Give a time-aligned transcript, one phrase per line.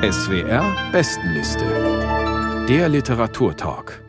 [0.00, 1.64] SWR Bestenliste.
[2.68, 4.00] Der Literaturtalk.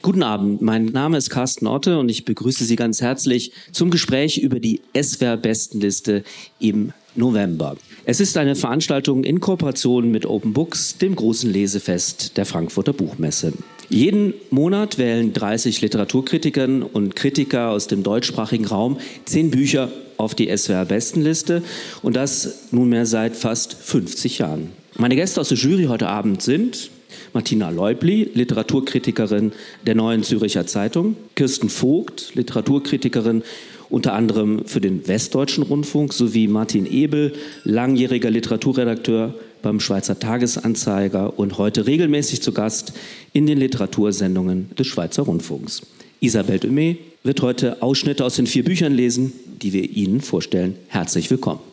[0.00, 4.38] Guten Abend, mein Name ist Carsten Otte und ich begrüße Sie ganz herzlich zum Gespräch
[4.38, 6.22] über die SWR Bestenliste
[6.60, 7.76] im November.
[8.04, 13.54] Es ist eine Veranstaltung in Kooperation mit Open Books, dem großen Lesefest der Frankfurter Buchmesse.
[13.88, 19.90] Jeden Monat wählen 30 Literaturkritikerinnen und Kritiker aus dem deutschsprachigen Raum zehn Bücher
[20.20, 21.62] auf die SWR-Bestenliste
[22.02, 24.70] und das nunmehr seit fast 50 Jahren.
[24.96, 26.90] Meine Gäste aus der Jury heute Abend sind
[27.32, 29.52] Martina Leubli, Literaturkritikerin
[29.86, 33.42] der Neuen Züricher Zeitung, Kirsten Vogt, Literaturkritikerin
[33.88, 37.32] unter anderem für den Westdeutschen Rundfunk, sowie Martin Ebel,
[37.64, 42.92] langjähriger Literaturredakteur beim Schweizer Tagesanzeiger und heute regelmäßig zu Gast
[43.32, 45.82] in den Literatursendungen des Schweizer Rundfunks.
[46.20, 50.76] Isabel Dumé wird heute Ausschnitte aus den vier Büchern lesen, die wir Ihnen vorstellen.
[50.88, 51.69] Herzlich willkommen.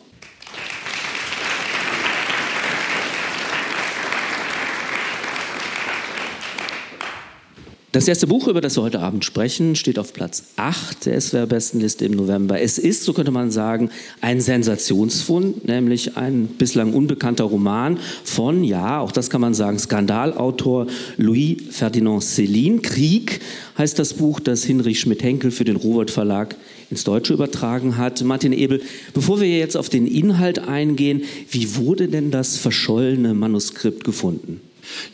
[7.90, 12.04] Das erste Buch, über das wir heute Abend sprechen, steht auf Platz 8 der SWR-Bestenliste
[12.04, 12.60] im November.
[12.60, 13.88] Es ist, so könnte man sagen,
[14.20, 20.86] ein Sensationsfund, nämlich ein bislang unbekannter Roman von, ja, auch das kann man sagen, Skandalautor
[21.16, 22.82] Louis Ferdinand Céline.
[22.82, 23.40] Krieg
[23.78, 26.56] heißt das Buch, das Hinrich Schmidt-Henkel für den Rowold Verlag
[26.90, 28.22] ins Deutsche übertragen hat.
[28.22, 28.82] Martin Ebel,
[29.14, 34.60] bevor wir jetzt auf den Inhalt eingehen, wie wurde denn das verschollene Manuskript gefunden?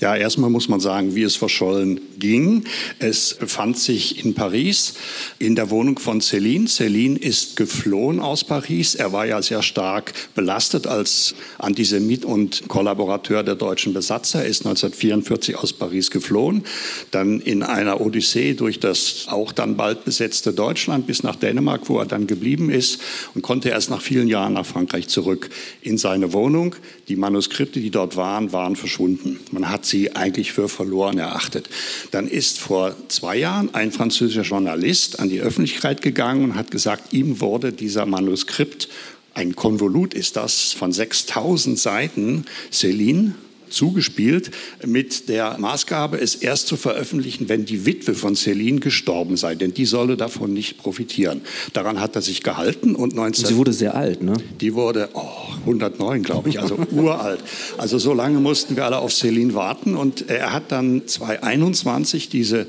[0.00, 2.64] Ja, erstmal muss man sagen, wie es verschollen ging.
[2.98, 4.94] Es befand sich in Paris
[5.38, 6.68] in der Wohnung von Céline.
[6.68, 8.94] Céline ist geflohen aus Paris.
[8.94, 14.40] Er war ja sehr stark belastet als Antisemit und Kollaborateur der deutschen Besatzer.
[14.40, 16.64] Er ist 1944 aus Paris geflohen,
[17.10, 21.98] dann in einer Odyssee durch das auch dann bald besetzte Deutschland bis nach Dänemark, wo
[21.98, 23.00] er dann geblieben ist
[23.34, 25.50] und konnte erst nach vielen Jahren nach Frankreich zurück
[25.82, 26.76] in seine Wohnung.
[27.08, 29.40] Die Manuskripte, die dort waren, waren verschwunden.
[29.50, 31.70] Man man hat sie eigentlich für verloren erachtet.
[32.10, 37.14] Dann ist vor zwei Jahren ein französischer Journalist an die Öffentlichkeit gegangen und hat gesagt,
[37.14, 38.90] ihm wurde dieser Manuskript,
[39.32, 43.32] ein Konvolut ist das, von 6000 Seiten, Céline,
[43.74, 44.50] zugespielt
[44.84, 49.74] mit der Maßgabe, es erst zu veröffentlichen, wenn die Witwe von Celine gestorben sei, denn
[49.74, 51.42] die solle davon nicht profitieren.
[51.72, 54.34] Daran hat er sich gehalten und 19 Sie wurde sehr alt, ne?
[54.60, 55.22] Die wurde oh,
[55.60, 57.40] 109, glaube ich, also uralt.
[57.78, 62.66] Also so lange mussten wir alle auf Celine warten und er hat dann 2021 diese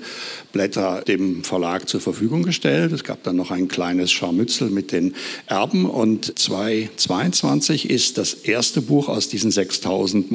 [0.56, 2.94] Blätter dem Verlag zur Verfügung gestellt.
[2.94, 5.14] Es gab dann noch ein kleines Scharmützel mit den
[5.48, 10.32] Erben und 2022 ist das erste Buch aus diesen 6000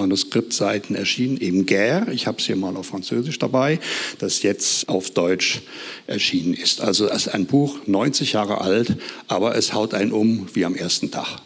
[0.60, 2.12] Manuskriptseiten erschienen, eben Guerre.
[2.12, 3.80] Ich habe es hier mal auf Französisch dabei,
[4.18, 5.62] das jetzt auf Deutsch
[6.06, 6.80] erschienen ist.
[6.80, 8.96] Also es ist ein Buch, 90 Jahre alt,
[9.28, 11.38] aber es haut einen um wie am ersten Tag.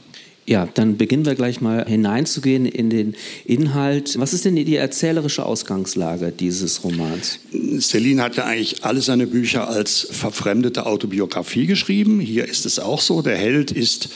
[0.47, 3.15] Ja, dann beginnen wir gleich mal hineinzugehen in den
[3.47, 4.19] Inhalt.
[4.19, 7.39] Was ist denn die erzählerische Ausgangslage dieses Romans?
[7.81, 12.21] Celine hat ja eigentlich alle seine Bücher als verfremdete Autobiografie geschrieben.
[12.21, 13.23] Hier ist es auch so.
[13.23, 14.11] Der Held ist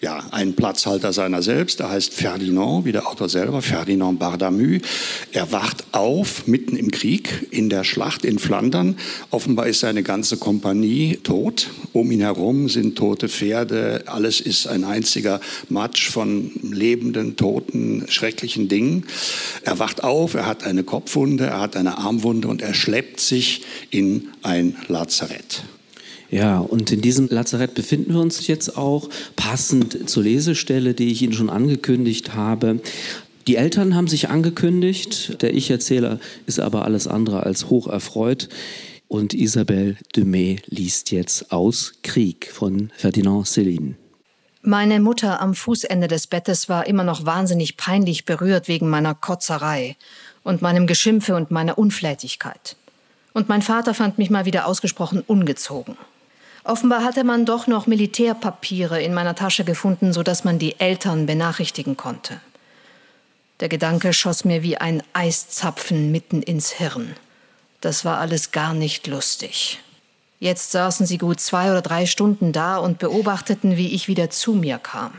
[0.00, 1.80] ja, ein Platzhalter seiner selbst.
[1.80, 4.80] Er heißt Ferdinand, wie der Autor selber, Ferdinand Bardamü.
[5.32, 8.96] Er wacht auf mitten im Krieg in der Schlacht in Flandern.
[9.30, 11.68] Offenbar ist seine ganze Kompanie tot.
[11.92, 14.04] Um ihn herum sind tote Pferde.
[14.06, 19.04] Alles ist ein einziger Matsch von lebenden, toten, schrecklichen Dingen.
[19.64, 23.62] Er wacht auf, er hat eine Kopfwunde, er hat eine Armwunde und er schleppt sich
[23.90, 25.64] in ein Lazarett.
[26.30, 31.22] Ja, und in diesem Lazarett befinden wir uns jetzt auch, passend zur Lesestelle, die ich
[31.22, 32.80] Ihnen schon angekündigt habe.
[33.46, 38.48] Die Eltern haben sich angekündigt, der Ich-Erzähler ist aber alles andere als hoch erfreut.
[39.08, 43.94] Und Isabelle Dumay liest jetzt aus Krieg von Ferdinand Céline.
[44.60, 49.96] Meine Mutter am Fußende des Bettes war immer noch wahnsinnig peinlich berührt wegen meiner Kotzerei
[50.42, 52.76] und meinem Geschimpfe und meiner Unflätigkeit.
[53.32, 55.96] Und mein Vater fand mich mal wieder ausgesprochen ungezogen.
[56.68, 61.96] Offenbar hatte man doch noch Militärpapiere in meiner Tasche gefunden, sodass man die Eltern benachrichtigen
[61.96, 62.42] konnte.
[63.60, 67.14] Der Gedanke schoss mir wie ein Eiszapfen mitten ins Hirn.
[67.80, 69.80] Das war alles gar nicht lustig.
[70.40, 74.52] Jetzt saßen sie gut zwei oder drei Stunden da und beobachteten, wie ich wieder zu
[74.52, 75.12] mir kam.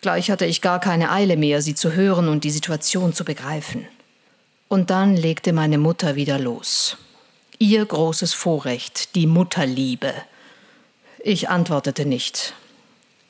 [0.00, 3.86] Gleich hatte ich gar keine Eile mehr, sie zu hören und die Situation zu begreifen.
[4.66, 6.96] Und dann legte meine Mutter wieder los.
[7.60, 10.12] Ihr großes Vorrecht, die Mutterliebe,
[11.26, 12.54] ich antwortete nicht.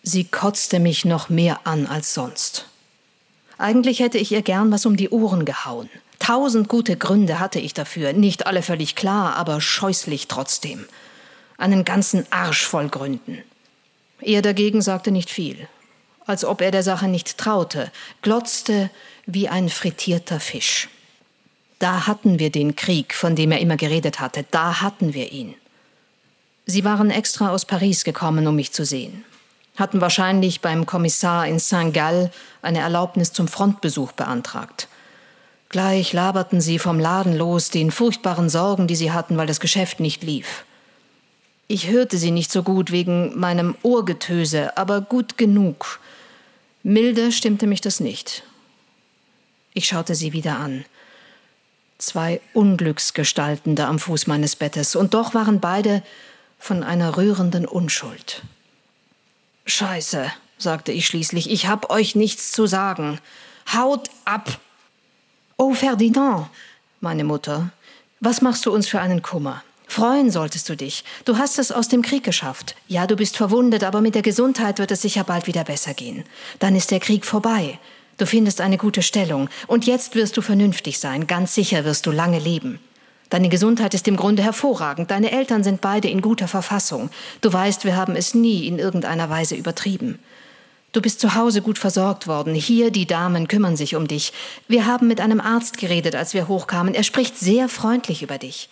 [0.02, 2.66] Sie kotzte mich noch mehr an als sonst.
[3.56, 5.88] Eigentlich hätte ich ihr gern was um die Ohren gehauen.
[6.18, 10.84] Tausend gute Gründe hatte ich dafür, nicht alle völlig klar, aber scheußlich trotzdem.
[11.56, 13.38] Einen ganzen Arsch voll Gründen.
[14.20, 15.66] Er dagegen sagte nicht viel.
[16.26, 18.90] als ob er der Sache nicht traute, glotzte
[19.26, 20.88] wie ein frittierter Fisch.
[21.78, 25.54] Da hatten wir den Krieg, von dem er immer geredet hatte, da hatten wir ihn.
[26.68, 29.24] Sie waren extra aus Paris gekommen, um mich zu sehen,
[29.76, 34.88] hatten wahrscheinlich beim Kommissar in Saint-Gall eine Erlaubnis zum Frontbesuch beantragt.
[35.68, 40.00] Gleich laberten sie vom Laden los, den furchtbaren Sorgen, die sie hatten, weil das Geschäft
[40.00, 40.64] nicht lief.
[41.68, 46.00] Ich hörte sie nicht so gut wegen meinem Ohrgetöse, aber gut genug.
[46.82, 48.42] Milde stimmte mich das nicht.
[49.72, 50.84] Ich schaute sie wieder an.
[51.98, 56.02] Zwei Unglücksgestalten da am Fuß meines Bettes, und doch waren beide
[56.58, 58.42] von einer rührenden Unschuld.
[59.66, 63.18] Scheiße, sagte ich schließlich, ich hab euch nichts zu sagen.
[63.72, 64.58] Haut ab!
[65.56, 66.48] Oh, Ferdinand,
[67.00, 67.70] meine Mutter,
[68.20, 69.62] was machst du uns für einen Kummer?
[69.88, 71.04] Freuen solltest du dich.
[71.24, 72.74] Du hast es aus dem Krieg geschafft.
[72.88, 76.24] Ja, du bist verwundet, aber mit der Gesundheit wird es sicher bald wieder besser gehen.
[76.58, 77.78] Dann ist der Krieg vorbei.
[78.18, 79.48] Du findest eine gute Stellung.
[79.66, 81.26] Und jetzt wirst du vernünftig sein.
[81.26, 82.80] Ganz sicher wirst du lange leben.
[83.30, 85.10] Deine Gesundheit ist im Grunde hervorragend.
[85.10, 87.10] Deine Eltern sind beide in guter Verfassung.
[87.40, 90.18] Du weißt, wir haben es nie in irgendeiner Weise übertrieben.
[90.92, 92.54] Du bist zu Hause gut versorgt worden.
[92.54, 94.32] Hier, die Damen kümmern sich um dich.
[94.68, 96.94] Wir haben mit einem Arzt geredet, als wir hochkamen.
[96.94, 98.68] Er spricht sehr freundlich über dich.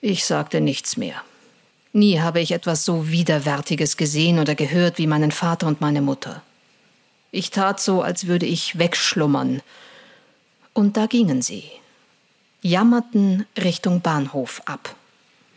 [0.00, 1.16] Ich sagte nichts mehr.
[1.92, 6.42] Nie habe ich etwas so Widerwärtiges gesehen oder gehört wie meinen Vater und meine Mutter.
[7.32, 9.62] Ich tat so, als würde ich wegschlummern.
[10.74, 11.64] Und da gingen sie,
[12.62, 14.96] jammerten Richtung Bahnhof ab.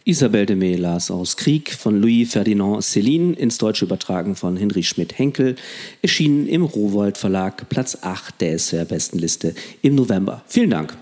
[0.08, 5.56] Isabel de las aus Krieg von Louis Ferdinand Céline, ins Deutsche übertragen von Henry Schmidt-Henkel,
[6.04, 10.44] erschienen im Rowold Verlag, Platz 8 der SWR-Bestenliste im November.
[10.48, 10.96] Vielen Dank.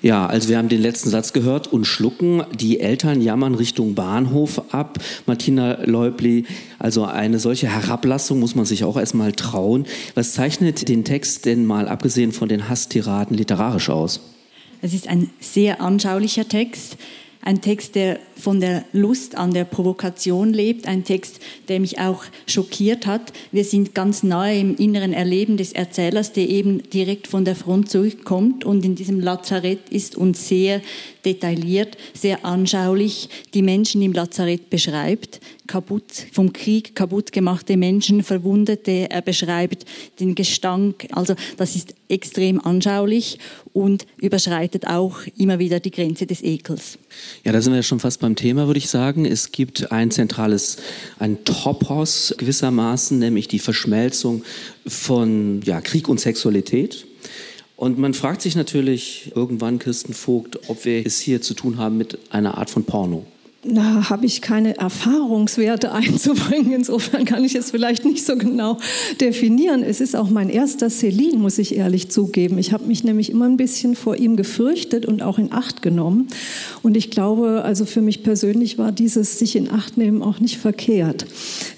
[0.00, 2.44] Ja, also wir haben den letzten Satz gehört und schlucken.
[2.54, 4.98] Die Eltern jammern Richtung Bahnhof ab.
[5.26, 6.44] Martina Leubli,
[6.78, 9.86] also eine solche Herablassung muss man sich auch erstmal trauen.
[10.14, 14.20] Was zeichnet den Text denn mal abgesehen von den Hasstiraden literarisch aus?
[14.82, 16.96] Es ist ein sehr anschaulicher Text.
[17.40, 22.24] Ein Text, der von der Lust an der Provokation lebt, ein Text, der mich auch
[22.46, 23.32] schockiert hat.
[23.52, 27.90] Wir sind ganz nahe im inneren Erleben des Erzählers, der eben direkt von der Front
[27.90, 30.82] zurückkommt und in diesem Lazarett ist und sehr
[31.24, 39.08] detailliert, sehr anschaulich die Menschen im Lazarett beschreibt, kaputt vom Krieg kaputt gemachte Menschen, Verwundete,
[39.10, 39.84] er beschreibt
[40.18, 43.38] den Gestank, also das ist extrem anschaulich
[43.72, 46.98] und überschreitet auch immer wieder die Grenze des Ekels.
[47.44, 49.24] Ja, da sind wir schon fast beim Thema, würde ich sagen.
[49.24, 50.78] Es gibt ein zentrales,
[51.18, 54.42] ein Topos gewissermaßen, nämlich die Verschmelzung
[54.86, 57.06] von ja, Krieg und Sexualität.
[57.76, 61.96] Und man fragt sich natürlich irgendwann, Kirsten Vogt, ob wir es hier zu tun haben
[61.96, 63.24] mit einer Art von Porno
[63.74, 66.72] da habe ich keine Erfahrungswerte einzubringen.
[66.72, 68.78] Insofern kann ich es vielleicht nicht so genau
[69.20, 69.82] definieren.
[69.82, 72.58] Es ist auch mein erster Celine, muss ich ehrlich zugeben.
[72.58, 76.28] Ich habe mich nämlich immer ein bisschen vor ihm gefürchtet und auch in Acht genommen.
[76.82, 80.58] Und ich glaube, also für mich persönlich war dieses sich in Acht nehmen auch nicht
[80.58, 81.26] verkehrt.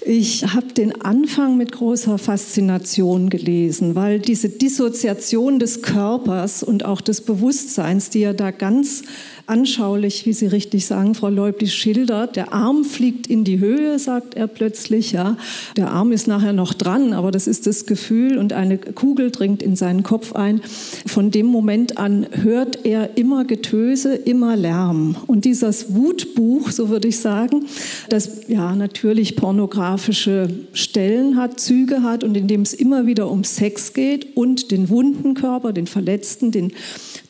[0.05, 7.01] Ich habe den Anfang mit großer Faszination gelesen, weil diese Dissoziation des Körpers und auch
[7.01, 9.03] des Bewusstseins, die er da ganz
[9.51, 12.37] anschaulich, wie Sie richtig sagen, Frau Leublich schildert.
[12.37, 15.11] Der Arm fliegt in die Höhe, sagt er plötzlich.
[15.11, 15.37] Ja,
[15.75, 19.61] der Arm ist nachher noch dran, aber das ist das Gefühl und eine Kugel dringt
[19.61, 20.61] in seinen Kopf ein.
[21.05, 25.17] Von dem Moment an hört er immer Getöse, immer Lärm.
[25.27, 27.65] Und dieses Wutbuch, so würde ich sagen,
[28.07, 33.43] das ja natürlich pornografische Stellen hat, Züge hat und in dem es immer wieder um
[33.43, 36.71] Sex geht und den wunden Körper, den verletzten, den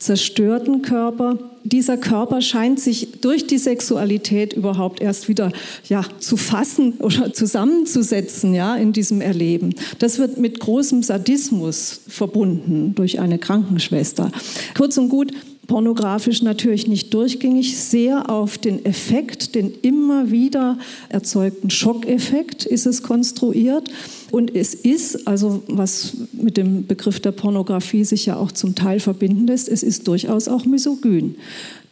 [0.01, 5.51] zerstörten Körper dieser Körper scheint sich durch die Sexualität überhaupt erst wieder
[5.87, 9.75] ja, zu fassen oder zusammenzusetzen ja, in diesem Erleben.
[9.99, 14.31] Das wird mit großem Sadismus verbunden durch eine Krankenschwester.
[14.75, 15.33] Kurz und gut,
[15.71, 23.03] pornografisch natürlich nicht durchgängig, sehr auf den Effekt, den immer wieder erzeugten Schockeffekt ist es
[23.03, 23.89] konstruiert.
[24.31, 28.99] Und es ist, also was mit dem Begriff der Pornografie sich ja auch zum Teil
[28.99, 31.35] verbinden lässt, es ist durchaus auch misogyn.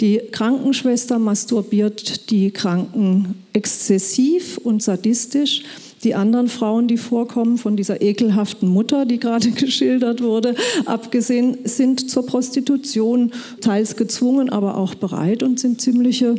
[0.02, 5.64] Die Krankenschwester masturbiert die Kranken exzessiv und sadistisch.
[6.04, 12.10] Die anderen Frauen, die vorkommen, von dieser ekelhaften Mutter, die gerade geschildert wurde, abgesehen, sind
[12.10, 16.36] zur Prostitution teils gezwungen, aber auch bereit und sind ziemliche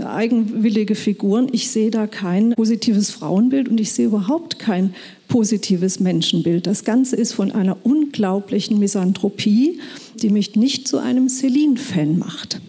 [0.00, 1.48] eigenwillige Figuren.
[1.52, 4.94] Ich sehe da kein positives Frauenbild und ich sehe überhaupt kein
[5.28, 6.66] positives Menschenbild.
[6.66, 9.80] Das Ganze ist von einer unglaublichen Misanthropie,
[10.14, 12.60] die mich nicht zu einem Celine-Fan macht.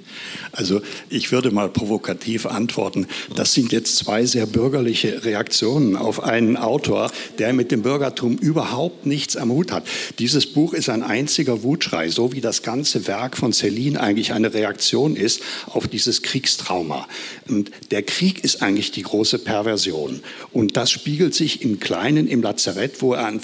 [0.52, 6.58] Also ich würde mal provokativ antworten, das sind jetzt zwei sehr bürgerliche Reaktionen auf einen
[6.58, 9.86] Autor, der mit dem Bürgertum überhaupt nichts am Hut hat.
[10.20, 14.54] Dieses Buch ist ein einziger Wutschrei, so wie das ganze Werk von Celine eigentlich eine
[14.54, 17.08] Reaktion ist auf dieses Kriegstrauma.
[17.48, 20.22] Und der Krieg ist eigentlich die große Perversion.
[20.52, 23.40] Und das spiegelt sich im Kleinen im Lazarett, wo er in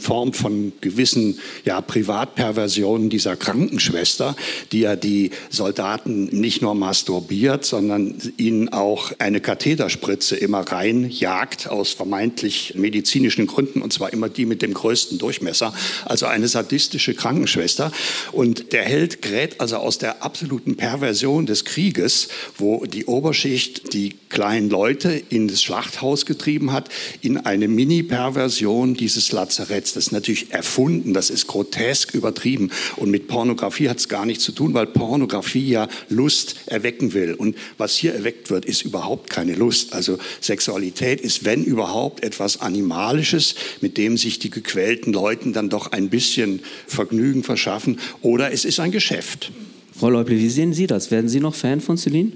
[0.00, 4.36] Form, von gewissen ja, Privatperversionen dieser Krankenschwester,
[4.72, 11.92] die ja die Soldaten nicht nur masturbiert, sondern ihnen auch eine Katheterspritze immer reinjagt aus
[11.92, 15.72] vermeintlich medizinischen Gründen und zwar immer die mit dem größten Durchmesser,
[16.04, 17.92] also eine sadistische Krankenschwester.
[18.32, 24.14] Und der Held gerät also aus der absoluten Perversion des Krieges, wo die Oberschicht die
[24.28, 26.88] kleinen Leute in das Schlachthaus getrieben hat,
[27.22, 29.94] in eine Mini-Perversion dieses Lazaretts.
[29.94, 34.44] Das ist natürlich erfunden, das ist grotesk übertrieben und mit Pornografie hat es gar nichts
[34.44, 37.34] zu tun, weil Pornografie ja Lust erwecken will.
[37.34, 39.92] Und was hier erweckt wird, ist überhaupt keine Lust.
[39.92, 45.92] Also Sexualität ist, wenn überhaupt, etwas Animalisches, mit dem sich die gequälten Leuten dann doch
[45.92, 47.98] ein bisschen Vergnügen verschaffen.
[48.22, 49.52] Oder es ist ein Geschäft.
[49.98, 51.10] Frau Leuble, wie sehen Sie das?
[51.10, 52.32] Werden Sie noch Fan von Celine?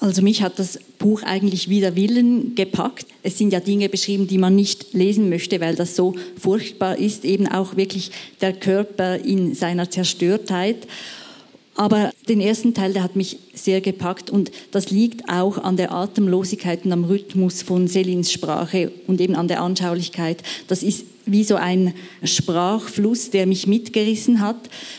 [0.00, 3.06] Also mich hat das Buch eigentlich wider Willen gepackt.
[3.22, 7.26] Es sind ja Dinge beschrieben, die man nicht lesen möchte, weil das so furchtbar ist,
[7.26, 10.86] eben auch wirklich der Körper in seiner Zerstörtheit.
[11.76, 15.92] Aber den ersten Teil, der hat mich sehr gepackt und das liegt auch an der
[15.92, 20.42] Atemlosigkeit und am Rhythmus von Selins Sprache und eben an der Anschaulichkeit.
[20.68, 24.56] Das ist wie so ein Sprachfluss, der mich mitgerissen hat.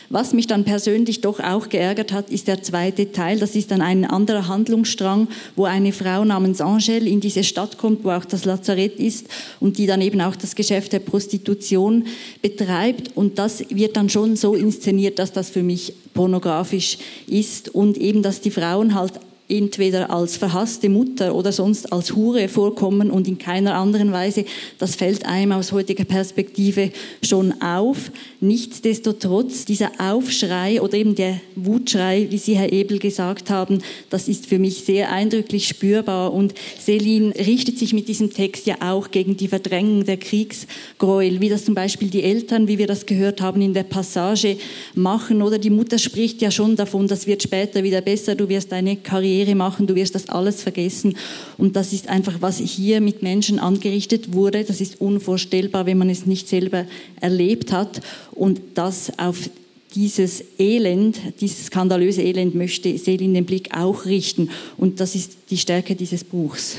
[0.08, 3.38] Was mich dann persönlich doch auch geärgert hat, ist der zweite Teil.
[3.38, 8.04] Das ist dann ein anderer Handlungsstrang, wo eine Frau namens Angèle in diese Stadt kommt,
[8.04, 9.26] wo auch das Lazarett ist
[9.60, 12.06] und die dann eben auch das Geschäft der Prostitution
[12.40, 13.16] betreibt.
[13.16, 18.22] Und das wird dann schon so inszeniert, dass das für mich pornografisch ist und eben,
[18.22, 19.14] dass die Frauen halt
[19.48, 24.44] entweder als verhasste Mutter oder sonst als Hure vorkommen und in keiner anderen Weise.
[24.78, 26.90] Das fällt einem aus heutiger Perspektive
[27.22, 28.10] schon auf.
[28.40, 34.46] Nichtsdestotrotz, dieser Aufschrei oder eben der Wutschrei, wie Sie, Herr Ebel, gesagt haben, das ist
[34.46, 36.32] für mich sehr eindrücklich spürbar.
[36.32, 41.48] Und Selin richtet sich mit diesem Text ja auch gegen die Verdrängung der Kriegsgräuel, wie
[41.48, 44.56] das zum Beispiel die Eltern, wie wir das gehört haben, in der Passage
[44.94, 45.42] machen.
[45.42, 48.96] Oder die Mutter spricht ja schon davon, das wird später wieder besser, du wirst deine
[48.96, 51.16] Karriere Karriere machen, du wirst das alles vergessen.
[51.56, 54.64] Und das ist einfach, was hier mit Menschen angerichtet wurde.
[54.64, 56.84] Das ist unvorstellbar, wenn man es nicht selber
[57.20, 58.02] erlebt hat.
[58.32, 59.48] Und das auf
[59.94, 64.50] dieses Elend, dieses skandalöse Elend möchte Selin den Blick auch richten.
[64.76, 66.76] Und das ist die Stärke dieses Buchs.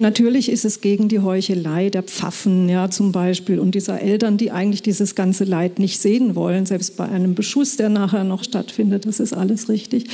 [0.00, 4.52] Natürlich ist es gegen die Heuchelei der Pfaffen, ja, zum Beispiel, und dieser Eltern, die
[4.52, 9.06] eigentlich dieses ganze Leid nicht sehen wollen, selbst bei einem Beschuss, der nachher noch stattfindet,
[9.06, 10.04] das ist alles richtig.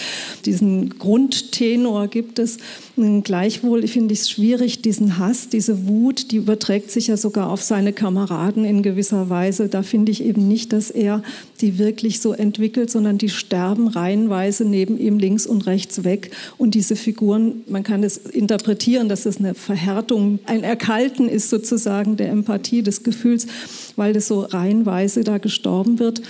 [0.47, 2.57] Diesen Grundtenor gibt es.
[2.97, 7.61] Gleichwohl finde ich es schwierig, diesen Hass, diese Wut, die überträgt sich ja sogar auf
[7.61, 9.69] seine Kameraden in gewisser Weise.
[9.69, 11.23] Da finde ich eben nicht, dass er
[11.61, 16.31] die wirklich so entwickelt, sondern die sterben reihenweise neben ihm links und rechts weg.
[16.57, 22.17] Und diese Figuren, man kann es interpretieren, dass es eine Verhärtung, ein Erkalten ist sozusagen
[22.17, 23.49] der Empathie, des Gefühls,
[23.97, 26.23] weil das so reihenweise da gestorben wird.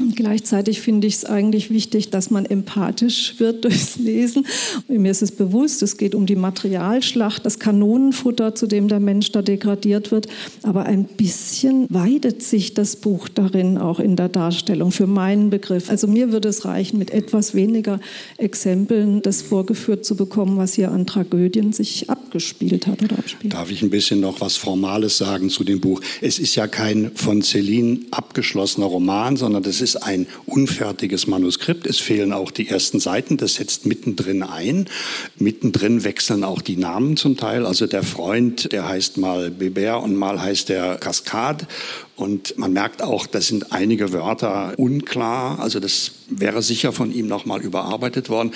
[0.00, 4.46] Und gleichzeitig finde ich es eigentlich wichtig, dass man empathisch wird durchs Lesen.
[4.88, 9.30] Mir ist es bewusst, es geht um die Materialschlacht, das Kanonenfutter, zu dem der Mensch
[9.32, 10.26] da degradiert wird.
[10.62, 15.88] Aber ein bisschen weidet sich das Buch darin auch in der Darstellung für meinen Begriff.
[15.88, 18.00] Also mir würde es reichen, mit etwas weniger
[18.38, 23.54] Exempeln das vorgeführt zu bekommen, was hier an Tragödien sich abgespielt hat oder abspielt.
[23.54, 26.00] Darf ich ein bisschen noch was Formales sagen zu dem Buch?
[26.20, 31.86] Es ist ja kein von Celine abgeschlossener Roman, sondern das ist ein unfertiges Manuskript.
[31.86, 33.36] Es fehlen auch die ersten Seiten.
[33.36, 34.86] Das setzt mittendrin ein.
[35.36, 37.66] Mittendrin wechseln auch die Namen zum Teil.
[37.66, 41.66] Also der Freund, der heißt mal Beber und mal heißt der Cascade.
[42.16, 45.58] Und man merkt auch, da sind einige Wörter unklar.
[45.60, 48.52] Also das wäre sicher von ihm nochmal überarbeitet worden.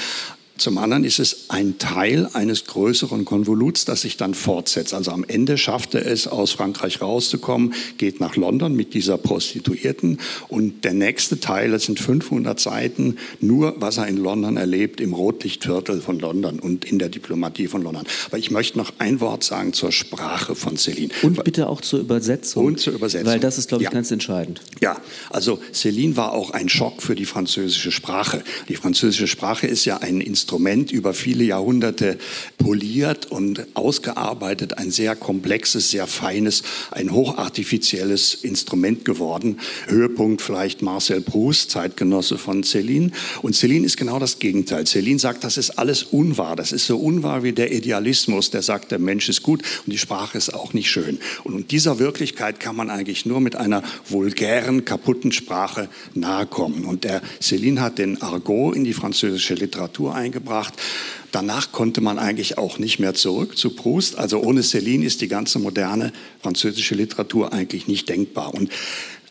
[0.59, 4.95] Zum anderen ist es ein Teil eines größeren Konvoluts, das sich dann fortsetzt.
[4.95, 10.19] Also am Ende schafft er es, aus Frankreich rauszukommen, geht nach London mit dieser Prostituierten
[10.49, 15.13] und der nächste Teil, das sind 500 Seiten, nur was er in London erlebt, im
[15.13, 18.05] Rotlichtviertel von London und in der Diplomatie von London.
[18.27, 21.11] Aber ich möchte noch ein Wort sagen zur Sprache von Céline.
[21.23, 22.65] Und bitte auch zur Übersetzung.
[22.65, 23.31] Und zur Übersetzung.
[23.31, 23.93] Weil das ist, glaube ich, ja.
[23.93, 24.63] ganz entscheidend.
[24.81, 24.97] Ja,
[25.29, 28.43] also Céline war auch ein Schock für die französische Sprache.
[28.71, 32.19] Die französische Sprache ist ja ein Instrument, Instrument über viele Jahrhunderte
[32.57, 36.63] poliert und ausgearbeitet, ein sehr komplexes, sehr feines,
[36.93, 39.59] ein hochartifizielles Instrument geworden.
[39.89, 43.11] Höhepunkt vielleicht Marcel Proust, Zeitgenosse von Céline.
[43.43, 44.85] Und Céline ist genau das Gegenteil.
[44.85, 46.55] Céline sagt, das ist alles unwahr.
[46.55, 49.99] Das ist so unwahr wie der Idealismus, der sagt, der Mensch ist gut und die
[49.99, 51.19] Sprache ist auch nicht schön.
[51.43, 56.85] Und dieser Wirklichkeit kann man eigentlich nur mit einer vulgären, kaputten Sprache nahe kommen.
[56.85, 60.36] Und der Céline hat den Argot in die französische Literatur eingebracht.
[61.33, 64.17] Danach konnte man eigentlich auch nicht mehr zurück zu Proust.
[64.17, 68.55] Also ohne Céline ist die ganze moderne französische Literatur eigentlich nicht denkbar.
[68.55, 68.71] Und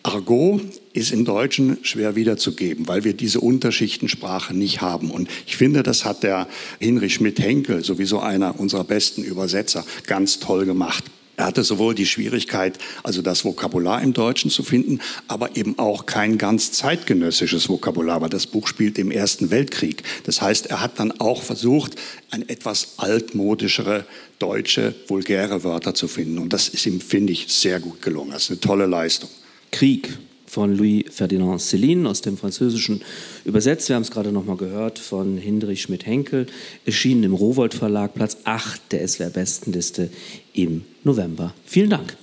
[0.03, 0.61] Argot
[0.93, 5.09] ist im Deutschen schwer wiederzugeben, weil wir diese Unterschichtensprache nicht haben.
[5.09, 6.47] Und ich finde, das hat der
[6.79, 11.03] Hinrich Schmidt-Henkel, sowieso einer unserer besten Übersetzer, ganz toll gemacht.
[11.37, 16.05] Er hatte sowohl die Schwierigkeit, also das Vokabular im Deutschen zu finden, aber eben auch
[16.05, 20.03] kein ganz zeitgenössisches Vokabular, weil das Buch spielt im Ersten Weltkrieg.
[20.23, 21.95] Das heißt, er hat dann auch versucht,
[22.31, 24.05] ein etwas altmodischere
[24.39, 26.37] deutsche, vulgäre Wörter zu finden.
[26.37, 28.31] Und das ist ihm, finde ich, sehr gut gelungen.
[28.31, 29.29] Das ist eine tolle Leistung.
[29.71, 30.17] Krieg
[30.55, 33.01] von Louis Ferdinand Céline aus dem Französischen
[33.43, 33.89] übersetzt.
[33.89, 36.47] Wir haben es gerade noch mal gehört von Hindrich Schmidt-Henkel,
[36.85, 40.09] erschienen im Rowold Verlag, Platz 8 der SWR Bestenliste
[40.53, 41.53] im November.
[41.65, 42.15] Vielen Dank.